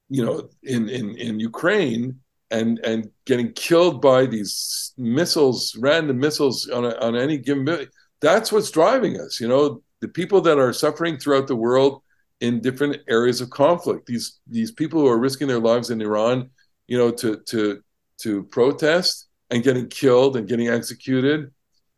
[0.09, 6.69] you know, in in in Ukraine and and getting killed by these missiles, random missiles
[6.69, 7.89] on a, on any given.
[8.21, 9.83] That's what's driving us, you know.
[10.01, 12.03] The people that are suffering throughout the world
[12.41, 14.07] in different areas of conflict.
[14.07, 16.51] These these people who are risking their lives in Iran,
[16.87, 17.83] you know, to to
[18.19, 21.53] to protest and getting killed and getting executed.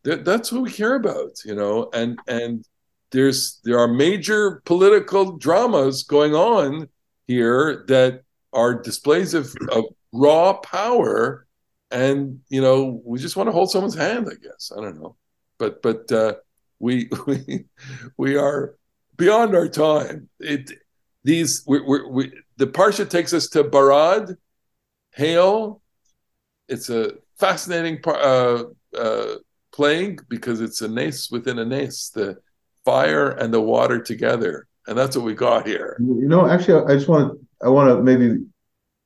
[0.05, 1.91] That, that's what we care about, you know.
[1.93, 2.65] And and
[3.11, 6.89] there's there are major political dramas going on
[7.27, 11.47] here that are displays of, of raw power
[11.91, 15.17] and you know we just want to hold someone's hand i guess i don't know
[15.59, 16.35] but but uh,
[16.79, 17.65] we we
[18.17, 18.77] we are
[19.17, 20.31] beyond our time.
[20.41, 20.71] It
[21.25, 24.37] these we, we, we the parsha takes us to Barad,
[25.13, 25.83] hail.
[26.69, 28.65] It's a fascinating uh,
[28.97, 29.35] uh,
[29.73, 32.39] plague because it's a nace within a nace, the
[32.85, 35.97] fire and the water together, and that's what we got here.
[36.01, 38.45] You know, actually, I just want to I want to maybe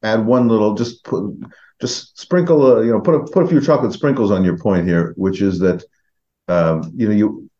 [0.02, 1.34] add one little just put
[1.80, 4.86] just sprinkle a, you know put a put a few chocolate sprinkles on your point
[4.86, 5.84] here, which is that
[6.48, 7.50] um, you know you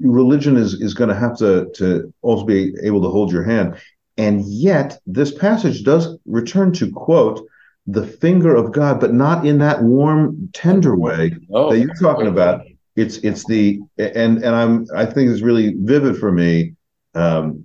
[0.00, 3.76] religion is is going to have to to also be able to hold your hand.
[4.16, 7.46] And yet this passage does return to quote
[7.86, 12.62] the finger of god but not in that warm tender way that you're talking about
[12.96, 16.74] it's it's the and and i'm i think it's really vivid for me
[17.14, 17.64] um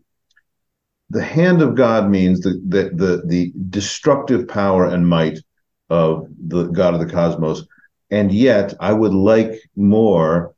[1.09, 5.39] the hand of god means the the the, the destructive power and might
[5.89, 7.65] of the god of the cosmos
[8.11, 10.55] and yet i would like more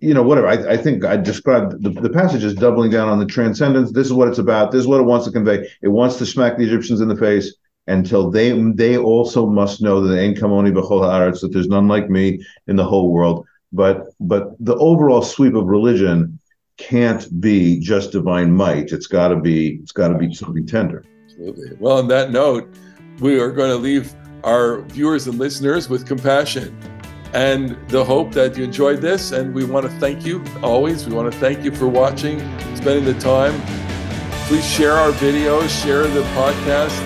[0.00, 0.48] you know, whatever.
[0.48, 3.92] I, I think I described the, the passage is doubling down on the transcendence.
[3.92, 4.72] This is what it's about.
[4.72, 5.68] This is what it wants to convey.
[5.82, 7.54] It wants to smack the Egyptians in the face
[7.86, 12.08] until they they also must know that ein kamoni bechol haaretz, that there's none like
[12.08, 13.46] me in the whole world.
[13.72, 16.38] But but the overall sweep of religion
[16.76, 18.90] can't be just divine might.
[18.90, 21.04] It's got to be it's got to be something tender.
[21.24, 21.76] Absolutely.
[21.78, 22.68] Well, on that note,
[23.20, 24.14] we are going to leave
[24.44, 26.76] our viewers and listeners with compassion
[27.32, 29.32] and the hope that you enjoyed this.
[29.32, 31.06] And we want to thank you always.
[31.06, 32.40] We want to thank you for watching,
[32.74, 33.60] spending the time.
[34.48, 36.96] Please share our videos, share the podcast,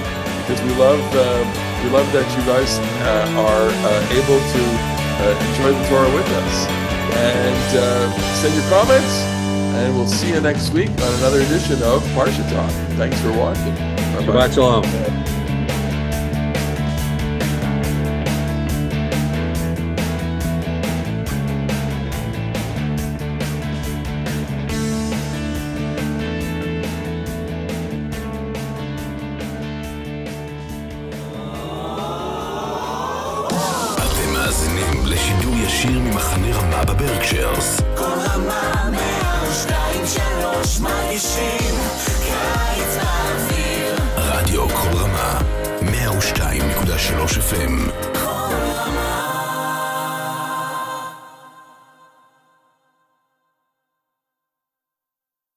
[0.41, 4.94] because we love uh, we love that you guys uh, are uh, able to
[5.33, 6.67] enjoy the Torah with us.
[7.17, 8.11] And uh,
[8.43, 9.15] send your comments,
[9.79, 12.71] and we'll see you next week on another edition of Parsha Talk.
[12.97, 13.75] Thanks for watching.
[13.75, 14.49] Bye-bye.
[14.49, 15.24] Shabbat shalom.